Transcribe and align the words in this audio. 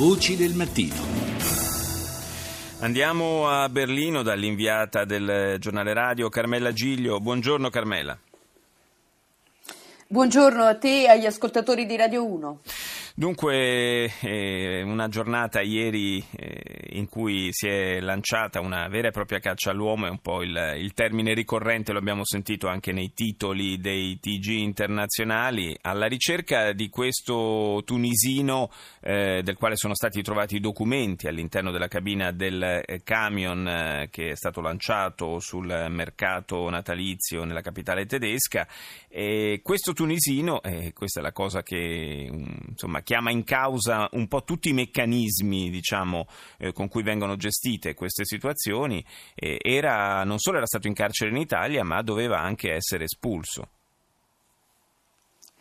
Voci 0.00 0.34
del 0.34 0.54
mattino. 0.54 0.94
Andiamo 2.78 3.50
a 3.50 3.68
Berlino 3.68 4.22
dall'inviata 4.22 5.04
del 5.04 5.56
giornale 5.58 5.92
radio 5.92 6.30
Carmela 6.30 6.72
Giglio. 6.72 7.20
Buongiorno 7.20 7.68
Carmela. 7.68 8.18
Buongiorno 10.06 10.64
a 10.64 10.74
te 10.76 11.02
e 11.02 11.08
agli 11.08 11.26
ascoltatori 11.26 11.84
di 11.84 11.96
Radio 11.96 12.24
1. 12.24 12.60
Dunque, 13.20 14.10
eh, 14.22 14.80
una 14.80 15.08
giornata 15.08 15.60
ieri 15.60 16.24
eh, 16.38 16.88
in 16.92 17.06
cui 17.06 17.48
si 17.50 17.68
è 17.68 18.00
lanciata 18.00 18.60
una 18.60 18.88
vera 18.88 19.08
e 19.08 19.10
propria 19.10 19.40
caccia 19.40 19.72
all'uomo, 19.72 20.06
è 20.06 20.08
un 20.08 20.22
po' 20.22 20.42
il, 20.42 20.76
il, 20.78 20.94
termine 20.94 21.34
ricorrente, 21.34 21.92
lo 21.92 21.98
abbiamo 21.98 22.24
sentito 22.24 22.66
anche 22.66 22.92
nei 22.92 23.12
titoli 23.12 23.78
dei 23.78 24.18
TG 24.18 24.46
internazionali, 24.52 25.76
alla 25.82 26.06
ricerca 26.06 26.72
di 26.72 26.88
questo 26.88 27.82
tunisino 27.84 28.70
eh, 29.02 29.42
del 29.44 29.56
quale 29.56 29.76
sono 29.76 29.94
stati 29.94 30.22
trovati 30.22 30.56
i 30.56 30.60
documenti 30.60 31.28
all'interno 31.28 31.70
della 31.70 31.88
cabina 31.88 32.32
del 32.32 32.62
eh, 32.62 33.02
camion 33.04 33.68
eh, 33.68 34.08
che 34.10 34.30
è 34.30 34.34
stato 34.34 34.62
lanciato 34.62 35.40
sul 35.40 35.66
mercato 35.90 36.70
natalizio 36.70 37.44
nella 37.44 37.60
capitale 37.60 38.06
tedesca. 38.06 38.66
E 39.08 39.60
questo 39.62 39.92
tunisino, 39.92 40.60
questa 40.94 41.20
è 41.20 41.22
la 41.22 41.32
cosa 41.32 41.62
che 41.62 41.76
insomma, 42.66 43.02
chiama 43.10 43.32
in 43.32 43.42
causa 43.42 44.08
un 44.12 44.28
po' 44.28 44.44
tutti 44.44 44.68
i 44.68 44.72
meccanismi 44.72 45.68
diciamo, 45.68 46.28
eh, 46.58 46.72
con 46.72 46.86
cui 46.86 47.02
vengono 47.02 47.34
gestite 47.34 47.92
queste 47.94 48.24
situazioni, 48.24 49.04
eh, 49.34 49.58
era, 49.60 50.22
non 50.22 50.38
solo 50.38 50.58
era 50.58 50.66
stato 50.66 50.86
in 50.86 50.94
carcere 50.94 51.30
in 51.32 51.38
Italia, 51.38 51.82
ma 51.82 52.02
doveva 52.02 52.38
anche 52.38 52.72
essere 52.72 53.04
espulso. 53.04 53.68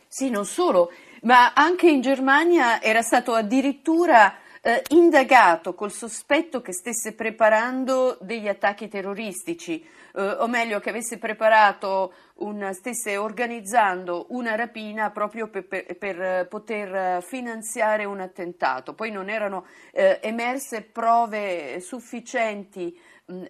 Sì, 0.08 0.30
non 0.30 0.46
solo, 0.46 0.92
ma 1.24 1.54
anche 1.54 1.90
in 1.90 2.02
Germania 2.02 2.84
era 2.84 3.02
stato 3.02 3.34
addirittura 3.34 4.38
eh, 4.62 4.84
indagato 4.90 5.74
col 5.74 5.92
sospetto 5.92 6.62
che 6.62 6.74
stesse 6.74 7.14
preparando 7.14 8.18
degli 8.22 8.48
attacchi 8.48 8.88
terroristici, 8.88 9.82
eh, 10.16 10.22
o 10.22 10.48
meglio 10.48 10.80
che 10.80 10.90
avesse 10.90 11.18
preparato 11.18 12.14
un, 12.36 12.70
stesse 12.74 13.18
organizzando 13.18 14.28
una 14.30 14.56
rapina 14.56 15.12
proprio 15.12 15.50
per, 15.50 15.66
per, 15.68 15.98
per, 15.98 16.48
poter 16.48 17.24
finanziare 17.24 18.06
un 18.06 18.20
attentato. 18.20 18.94
Poi 18.94 19.12
non 19.12 19.30
erano 19.30 19.66
eh, 19.92 20.20
emerse 20.22 20.82
prove 20.82 21.80
sufficienti 21.80 22.98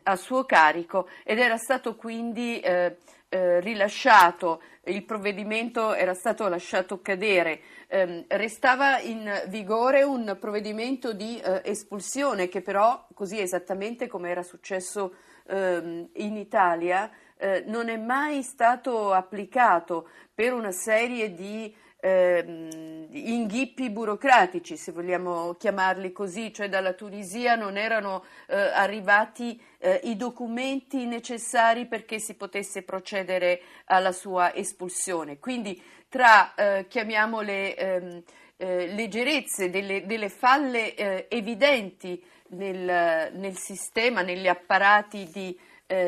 a 0.04 0.16
suo 0.16 0.46
carico 0.46 1.08
ed 1.24 1.40
era 1.40 1.58
stato 1.58 1.96
quindi 1.96 2.60
eh, 2.60 2.98
eh, 3.30 3.60
rilasciato, 3.60 4.62
il 4.86 5.04
provvedimento 5.04 5.94
era 5.94 6.14
stato 6.14 6.48
lasciato 6.48 7.00
cadere. 7.02 7.62
Eh, 7.88 8.26
restava 8.28 9.00
in 9.00 9.44
vigore 9.48 10.04
un 10.04 10.36
provvedimento 10.40 11.14
di 11.14 11.40
eh, 11.40 11.62
espulsione 11.64 12.48
che 12.48 12.62
però, 12.62 13.08
così 13.14 13.40
esattamente 13.40 14.08
come 14.08 14.30
era 14.30 14.44
successo 14.44 15.14
ehm, 15.48 16.10
in 16.14 16.38
Italia, 16.38 17.10
eh, 17.38 17.64
non 17.68 17.90
è 17.90 17.98
mai 17.98 18.42
stato 18.42 19.14
applicato 19.14 20.10
per 20.34 20.54
una 20.54 20.72
serie 20.72 21.34
di 21.34 21.74
eh, 22.02 23.08
inghippi 23.12 23.90
burocratici, 23.90 24.78
se 24.78 24.92
vogliamo 24.92 25.56
chiamarli 25.56 26.12
così, 26.12 26.54
cioè 26.54 26.70
dalla 26.70 26.94
Tunisia 26.94 27.56
non 27.56 27.78
erano 27.78 28.24
eh, 28.48 28.56
arrivati 28.56 29.62
eh, 29.80 30.00
i 30.04 30.16
documenti 30.16 31.06
necessari 31.06 31.88
perché 31.88 32.20
si 32.20 32.36
potesse 32.36 32.84
procedere 32.84 33.62
alla 33.86 34.12
sua 34.12 34.54
espulsione. 34.54 35.40
Quindi 35.40 35.82
tra, 36.08 36.54
eh, 36.56 36.88
chiamiamole, 36.88 37.76
ehm, 37.76 38.24
eh, 38.58 38.88
leggerezze, 38.88 39.70
delle, 39.70 40.06
delle 40.06 40.30
falle 40.30 40.96
eh, 40.96 41.26
evidenti 41.30 42.22
nel, 42.50 43.32
nel, 43.34 43.58
sistema, 43.58 44.22
negli 44.22 44.48
apparati 44.48 45.30
di, 45.32 45.58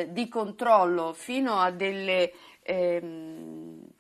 di 0.10 0.28
controllo, 0.28 1.12
fino 1.14 1.56
a 1.56 1.72
delle 1.72 2.32
ehm, 2.62 3.91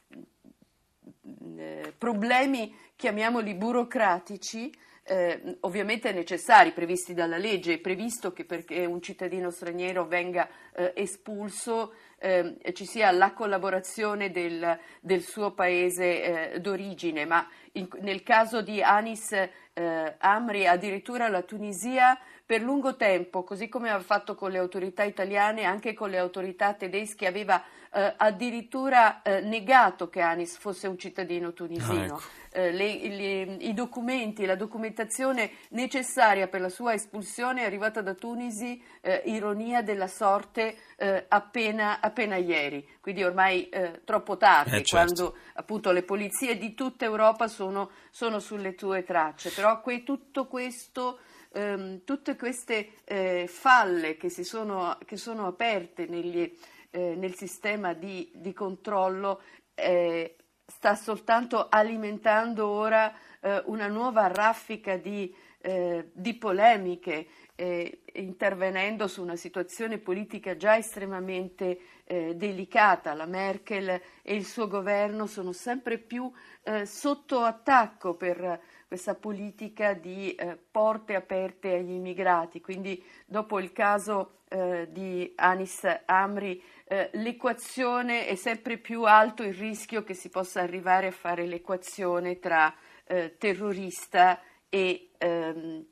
eh, 1.61 1.93
problemi, 1.95 2.75
chiamiamoli 2.95 3.53
burocratici, 3.53 4.73
eh, 5.03 5.57
ovviamente 5.61 6.11
necessari, 6.11 6.71
previsti 6.71 7.13
dalla 7.13 7.37
legge, 7.37 7.73
è 7.73 7.79
previsto 7.79 8.33
che 8.33 8.45
perché 8.45 8.85
un 8.85 9.01
cittadino 9.01 9.49
straniero 9.49 10.05
venga 10.05 10.47
eh, 10.73 10.93
espulso 10.95 11.93
eh, 12.19 12.57
ci 12.73 12.85
sia 12.85 13.11
la 13.11 13.33
collaborazione 13.33 14.31
del, 14.31 14.79
del 14.99 15.21
suo 15.21 15.53
paese 15.53 16.53
eh, 16.53 16.59
d'origine, 16.59 17.25
ma 17.25 17.47
in, 17.73 17.87
nel 18.01 18.23
caso 18.23 18.61
di 18.61 18.81
Anis 18.81 19.31
eh, 19.31 20.15
Amri 20.17 20.67
addirittura 20.67 21.27
la 21.29 21.41
Tunisia 21.41 22.17
per 22.45 22.61
lungo 22.61 22.95
tempo, 22.95 23.43
così 23.43 23.69
come 23.69 23.89
aveva 23.89 24.03
fatto 24.03 24.35
con 24.35 24.51
le 24.51 24.57
autorità 24.57 25.03
italiane, 25.03 25.63
anche 25.63 25.93
con 25.93 26.09
le 26.09 26.17
autorità 26.17 26.73
tedesche, 26.73 27.25
aveva 27.25 27.63
eh, 27.93 28.13
addirittura 28.15 29.21
eh, 29.21 29.41
negato 29.41 30.09
che 30.09 30.21
Anis 30.21 30.57
fosse 30.57 30.87
un 30.87 30.97
cittadino 30.97 31.51
tunisino. 31.53 31.91
Ah, 31.91 32.05
ecco. 32.05 32.21
eh, 32.53 32.71
le, 32.71 33.07
le, 33.09 33.41
I 33.59 33.73
documenti, 33.73 34.45
la 34.45 34.55
documentazione 34.55 35.51
necessaria 35.69 36.47
per 36.47 36.61
la 36.61 36.69
sua 36.69 36.93
espulsione 36.93 37.61
è 37.61 37.65
arrivata 37.65 38.01
da 38.01 38.13
Tunisi, 38.13 38.81
eh, 39.01 39.23
ironia 39.25 39.81
della 39.81 40.07
sorte, 40.07 40.75
eh, 40.95 41.25
appena, 41.27 41.99
appena, 41.99 42.37
ieri, 42.37 42.87
quindi 43.01 43.23
ormai 43.23 43.67
eh, 43.69 44.01
troppo 44.05 44.37
tardi, 44.37 44.83
certo. 44.83 44.95
quando 44.95 45.37
appunto 45.55 45.91
le 45.91 46.03
polizie 46.03 46.57
di 46.57 46.73
tutta 46.73 47.05
Europa 47.05 47.47
sono, 47.47 47.91
sono 48.09 48.39
sulle 48.39 48.73
tue 48.73 49.03
tracce. 49.03 49.49
Però 49.51 49.81
que, 49.81 50.03
tutto 50.03 50.47
questo 50.47 51.19
ehm, 51.51 52.03
tutte 52.03 52.35
queste 52.35 52.93
eh, 53.03 53.45
falle 53.47 54.17
che, 54.17 54.29
sono, 54.29 54.97
che, 55.05 55.17
sono, 55.17 55.47
aperte 55.47 56.05
negli, 56.07 56.57
eh, 56.89 57.15
nel 57.15 57.35
sistema 57.35 57.93
di, 57.93 58.31
di 58.33 58.53
controllo 58.53 59.41
eh, 59.73 60.35
sta 60.65 60.95
soltanto 60.95 61.67
alimentando 61.69 62.67
ora 62.67 63.13
eh, 63.41 63.61
una 63.65 63.87
nuova 63.87 64.27
raffica 64.27 64.95
di, 64.95 65.33
eh, 65.59 66.09
di 66.13 66.33
polemiche, 66.35 67.27
eh, 67.55 68.01
intervenendo 68.13 69.07
su 69.07 69.21
una 69.21 69.35
situazione 69.35 69.97
politica 69.97 70.55
già 70.55 70.77
estremamente 70.77 71.79
eh, 72.05 72.35
delicata. 72.35 73.13
La 73.13 73.25
Merkel 73.25 73.89
e 73.89 74.35
il 74.35 74.45
suo 74.45 74.67
governo 74.67 75.27
sono 75.27 75.51
sempre 75.51 75.97
più 75.97 76.31
eh, 76.63 76.85
sotto 76.85 77.41
attacco 77.41 78.15
per 78.15 78.59
questa 78.91 79.15
politica 79.15 79.93
di 79.93 80.35
eh, 80.35 80.57
porte 80.69 81.15
aperte 81.15 81.75
agli 81.75 81.91
immigrati. 81.91 82.59
Quindi 82.59 83.01
dopo 83.25 83.57
il 83.57 83.71
caso 83.71 84.39
eh, 84.49 84.89
di 84.91 85.31
Anis 85.37 85.87
Amri 86.03 86.61
eh, 86.83 87.09
l'equazione 87.13 88.27
è 88.27 88.35
sempre 88.35 88.77
più 88.77 89.03
alto 89.03 89.43
il 89.43 89.53
rischio 89.53 90.03
che 90.03 90.13
si 90.13 90.27
possa 90.27 90.59
arrivare 90.59 91.07
a 91.07 91.11
fare 91.11 91.45
l'equazione 91.45 92.39
tra 92.39 92.75
eh, 93.05 93.37
terrorista 93.37 94.41
e 94.67 95.11
ehm, 95.17 95.85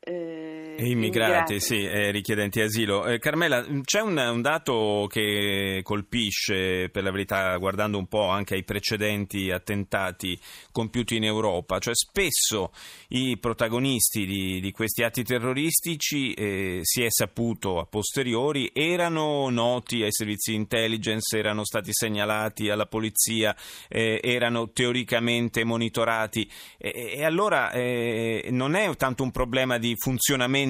eh, 0.00 0.43
immigrati, 0.78 1.60
sì, 1.60 1.84
eh, 1.84 2.10
richiedenti 2.10 2.60
asilo. 2.60 3.06
Eh, 3.06 3.18
Carmela, 3.18 3.64
c'è 3.82 4.00
un, 4.00 4.16
un, 4.16 4.42
dato 4.42 5.06
che 5.08 5.80
colpisce, 5.82 6.88
per 6.90 7.02
la 7.02 7.10
verità, 7.10 7.56
guardando 7.56 7.98
un 7.98 8.06
po' 8.06 8.28
anche 8.28 8.54
ai 8.54 8.64
precedenti 8.64 9.50
attentati 9.50 10.38
compiuti 10.72 11.16
in 11.16 11.24
Europa, 11.24 11.78
cioè 11.78 11.94
spesso 11.94 12.72
i 13.08 13.38
protagonisti 13.38 14.26
di, 14.26 14.60
di 14.60 14.72
questi 14.72 15.02
atti 15.02 15.22
terroristici, 15.22 16.32
eh, 16.32 16.80
si 16.82 17.02
è 17.02 17.10
saputo 17.10 17.78
a 17.78 17.86
posteriori, 17.86 18.70
erano 18.72 19.48
noti 19.50 20.02
ai 20.02 20.12
servizi 20.12 20.50
di 20.50 20.56
intelligence, 20.56 21.38
erano 21.38 21.64
stati 21.64 21.90
segnalati 21.92 22.68
alla 22.68 22.86
polizia, 22.86 23.54
eh, 23.88 24.20
erano 24.22 24.70
teoricamente 24.70 25.62
monitorati. 25.64 26.50
E 26.78 27.24
allora 27.24 27.70
eh, 27.70 28.48
non 28.50 28.74
è 28.74 28.94
tanto 28.96 29.22
un 29.22 29.30
problema 29.30 29.78
di 29.78 29.94
funzionamento 29.96 30.63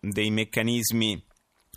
dei 0.00 0.30
meccanismi 0.30 1.22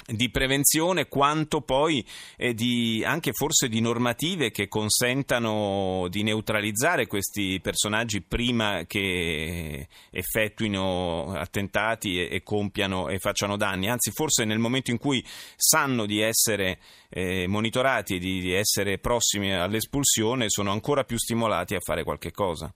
di 0.07 0.29
prevenzione 0.29 1.07
quanto 1.07 1.61
poi 1.61 2.05
eh, 2.37 2.53
di, 2.53 3.03
anche 3.05 3.31
forse 3.33 3.69
di 3.69 3.79
normative 3.81 4.51
che 4.51 4.67
consentano 4.67 6.07
di 6.09 6.23
neutralizzare 6.23 7.07
questi 7.07 7.59
personaggi 7.61 8.21
prima 8.21 8.83
che 8.87 9.87
effettuino 10.09 11.33
attentati 11.33 12.19
e, 12.19 12.35
e 12.35 12.43
compiano 12.43 13.09
e 13.09 13.19
facciano 13.19 13.57
danni, 13.57 13.89
anzi 13.89 14.11
forse 14.11 14.43
nel 14.43 14.59
momento 14.59 14.91
in 14.91 14.97
cui 14.97 15.23
sanno 15.55 16.05
di 16.05 16.19
essere 16.19 16.79
eh, 17.09 17.47
monitorati 17.47 18.15
e 18.15 18.19
di, 18.19 18.39
di 18.39 18.53
essere 18.53 18.97
prossimi 18.97 19.53
all'espulsione 19.53 20.49
sono 20.49 20.71
ancora 20.71 21.03
più 21.03 21.17
stimolati 21.17 21.75
a 21.75 21.79
fare 21.79 22.03
qualche 22.03 22.31
cosa. 22.31 22.73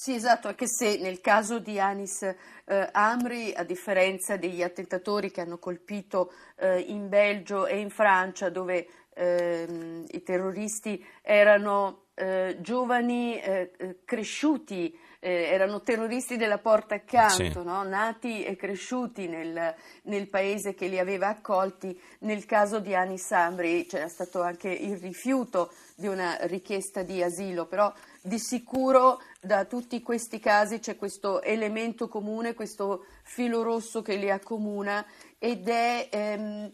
Sì, 0.00 0.14
esatto, 0.14 0.46
anche 0.46 0.68
se 0.68 0.96
nel 0.98 1.20
caso 1.20 1.58
di 1.58 1.80
Anis 1.80 2.22
eh, 2.22 2.88
Amri, 2.92 3.52
a 3.52 3.64
differenza 3.64 4.36
degli 4.36 4.62
attentatori 4.62 5.32
che 5.32 5.40
hanno 5.40 5.58
colpito 5.58 6.32
eh, 6.56 6.78
in 6.82 7.08
Belgio 7.08 7.66
e 7.66 7.78
in 7.80 7.90
Francia, 7.90 8.48
dove 8.48 8.86
ehm, 9.12 10.04
i 10.08 10.22
terroristi 10.22 11.04
erano 11.20 12.04
eh, 12.14 12.58
giovani 12.60 13.40
eh, 13.40 13.72
eh, 13.76 13.98
cresciuti 14.04 14.96
eh, 15.20 15.48
erano 15.50 15.80
terroristi 15.82 16.36
della 16.36 16.58
porta 16.58 16.94
accanto, 16.94 17.60
sì. 17.60 17.62
no? 17.64 17.82
nati 17.82 18.44
e 18.44 18.56
cresciuti 18.56 19.26
nel, 19.26 19.74
nel, 20.02 20.28
paese 20.28 20.74
che 20.74 20.86
li 20.86 20.98
aveva 20.98 21.28
accolti. 21.28 21.98
Nel 22.20 22.46
caso 22.46 22.78
di 22.78 22.94
Anis 22.94 23.30
Amri 23.32 23.86
c'era 23.86 24.08
stato 24.08 24.42
anche 24.42 24.68
il 24.70 24.96
rifiuto 24.98 25.72
di 25.96 26.06
una 26.06 26.36
richiesta 26.42 27.02
di 27.02 27.22
asilo, 27.22 27.66
però 27.66 27.92
di 28.20 28.38
sicuro 28.38 29.20
da 29.40 29.64
tutti 29.64 30.00
questi 30.02 30.38
casi 30.38 30.78
c'è 30.78 30.96
questo 30.96 31.42
elemento 31.42 32.08
comune, 32.08 32.54
questo 32.54 33.04
filo 33.22 33.62
rosso 33.62 34.02
che 34.02 34.16
li 34.16 34.30
accomuna 34.30 35.04
ed 35.38 35.68
è... 35.68 36.08
Ehm, 36.10 36.70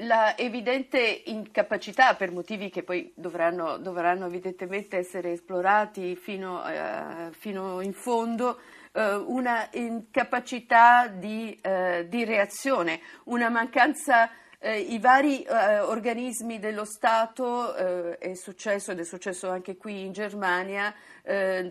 la 0.00 0.36
evidente 0.36 1.22
incapacità, 1.26 2.14
per 2.14 2.30
motivi 2.30 2.70
che 2.70 2.82
poi 2.82 3.12
dovranno, 3.14 3.76
dovranno 3.78 4.26
evidentemente 4.26 4.96
essere 4.96 5.32
esplorati 5.32 6.16
fino, 6.16 6.62
uh, 6.62 7.32
fino 7.32 7.80
in 7.80 7.92
fondo, 7.92 8.60
uh, 8.92 9.00
una 9.26 9.68
incapacità 9.72 11.08
di, 11.08 11.58
uh, 11.62 12.06
di, 12.06 12.24
reazione, 12.24 13.00
una 13.24 13.48
mancanza. 13.48 14.30
I 14.62 14.98
vari 14.98 15.46
organismi 15.48 16.58
dello 16.58 16.84
Stato, 16.84 17.74
è 17.74 18.34
successo 18.34 18.92
ed 18.92 18.98
è 18.98 19.04
successo 19.04 19.48
anche 19.48 19.78
qui 19.78 20.04
in 20.04 20.12
Germania, 20.12 20.94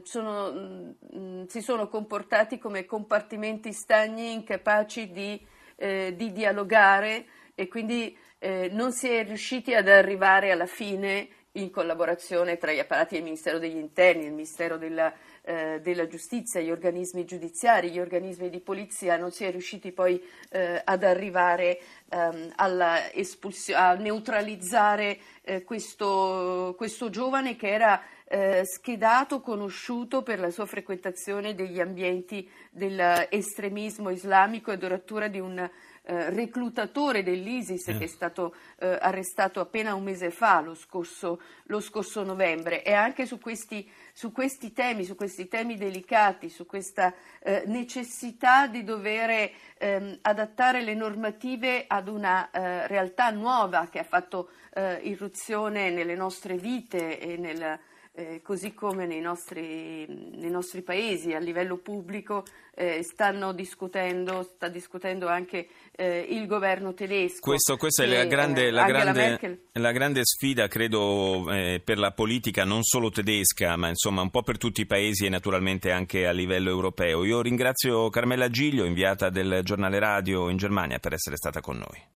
sono, 0.02 0.52
mh, 0.52 0.96
mm, 1.16 1.44
si 1.46 1.62
sono 1.62 1.88
comportati 1.88 2.58
come 2.58 2.86
compartimenti 2.86 3.74
stagni 3.74 4.34
incapaci 4.34 5.12
di, 5.12 5.40
di 5.78 6.32
dialogare 6.32 7.26
e 7.60 7.68
quindi 7.68 8.18
eh, 8.38 8.70
non 8.72 8.94
si 8.94 9.10
è 9.10 9.26
riusciti 9.26 9.74
ad 9.74 9.90
arrivare 9.90 10.52
alla 10.52 10.66
fine 10.66 11.28
in 11.54 11.72
collaborazione 11.72 12.58
tra 12.58 12.72
gli 12.72 12.80
apparati 12.80 13.16
del 13.16 13.24
Ministero 13.24 13.60
degli 13.60 13.76
Interni, 13.76 14.24
il 14.24 14.32
Ministero 14.32 14.78
della, 14.78 15.14
eh, 15.42 15.82
della 15.82 16.08
Giustizia, 16.08 16.62
gli 16.62 16.72
organismi 16.72 17.26
giudiziari, 17.26 17.92
gli 17.92 18.00
organismi 18.00 18.50
di 18.50 18.62
polizia, 18.62 19.18
non 19.18 19.32
si 19.32 19.44
è 19.44 19.52
riusciti 19.52 19.92
poi 19.92 20.24
eh, 20.52 20.82
ad 20.86 21.04
arrivare 21.04 21.82
ehm, 22.08 22.54
a 22.56 23.94
neutralizzare 23.96 25.20
eh, 25.42 25.64
questo, 25.64 26.76
questo, 26.78 27.10
giovane 27.10 27.58
che 27.58 27.68
era 27.68 28.02
eh, 28.24 28.62
schedato, 28.64 29.42
conosciuto 29.42 30.24
per 30.24 30.40
la 30.40 30.50
sua 30.52 30.66
frequentazione 30.66 31.56
degli 31.56 31.82
ambienti 31.82 32.50
dell'estremismo 32.72 34.12
islamico 34.12 34.72
e 34.72 34.76
addirittura 34.76 35.28
di 35.28 35.42
un 35.42 35.70
eh, 36.04 36.30
reclutatore 36.30 37.24
dell'ISIS 37.24 37.88
eh. 37.88 37.98
che 37.98 38.04
è 38.06 38.08
stato 38.08 38.56
eh, 38.80 38.98
arrestato 39.00 39.60
appena 39.60 39.94
un 39.94 40.04
mese 40.04 40.32
fa, 40.32 40.62
lo 40.62 40.76
scorso, 40.76 41.42
lo 41.66 41.80
scorso 41.80 42.24
novembre. 42.24 42.84
E 42.84 42.94
anche 42.94 43.26
su 43.26 43.40
questi, 43.40 43.90
su 44.14 44.32
questi, 44.32 44.74
temi, 44.74 45.04
su 45.04 45.16
questi 45.16 45.48
temi 45.48 45.78
delicati, 45.78 46.50
su 46.50 46.66
questa 46.66 47.14
eh, 47.40 47.64
necessità 47.68 48.68
di 48.68 48.84
dover 48.84 49.52
ehm, 49.78 50.20
adattare 50.22 50.82
le 50.82 50.94
normative 50.94 51.86
ad 51.88 52.08
una 52.08 52.50
eh, 52.50 52.88
realtà 52.88 53.30
nuova 53.30 53.88
che 53.90 54.00
ha 54.00 54.04
fatto 54.04 54.50
eh, 54.74 55.00
irruzione 55.04 55.90
nelle 55.90 56.16
nostre 56.16 56.58
vite 56.58 57.20
e 57.20 57.38
nel 57.38 57.80
eh, 58.20 58.42
così 58.44 58.74
come 58.74 59.06
nei 59.06 59.22
nostri, 59.22 60.06
nei 60.08 60.50
nostri, 60.50 60.82
paesi 60.82 61.34
a 61.34 61.40
livello 61.40 61.78
pubblico 61.78 62.44
eh, 62.76 63.02
stanno 63.02 63.54
discutendo, 63.54 64.44
sta 64.44 64.68
discutendo 64.68 65.30
anche 65.30 65.70
eh, 65.96 66.26
il 66.30 66.46
governo 66.46 66.94
tedesco. 66.94 67.40
Questo, 67.40 67.78
questa 67.78 68.04
è 68.04 68.08
la 68.08 68.26
grande, 68.26 68.72
la, 68.72 68.86
grande, 68.86 69.62
la 69.72 69.92
grande, 69.94 70.26
sfida, 70.26 70.68
credo, 70.68 71.50
eh, 71.50 71.82
per 71.82 71.98
la 71.98 72.12
politica 72.12 72.66
non 72.66 72.84
solo 72.84 73.10
tedesca, 73.10 73.78
ma 73.78 73.88
insomma 73.88 74.22
un 74.22 74.32
po' 74.32 74.44
per 74.44 74.58
tutti 74.58 74.82
i 74.82 74.86
paesi 74.86 75.26
e 75.26 75.30
naturalmente 75.30 75.92
anche 75.92 76.28
a 76.28 76.32
livello 76.32 76.70
europeo. 76.70 77.24
Io 77.24 77.42
ringrazio 77.42 78.10
Carmela 78.10 78.50
Giglio, 78.50 78.84
inviata 78.84 79.30
del 79.30 79.62
giornale 79.64 79.98
radio 79.98 80.50
in 80.50 80.58
Germania, 80.58 81.00
per 81.00 81.14
essere 81.14 81.38
stata 81.38 81.62
con 81.62 81.78
noi. 81.78 82.04